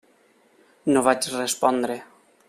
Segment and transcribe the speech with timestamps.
[0.95, 1.99] No vaig respondre.